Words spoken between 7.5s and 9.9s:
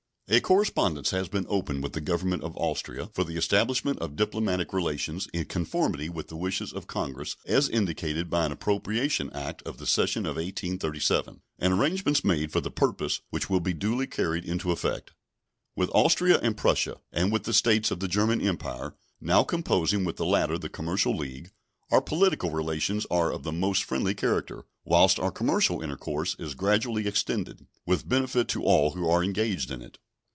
indicated by an appropriation act of the